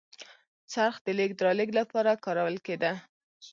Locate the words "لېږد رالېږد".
1.17-1.75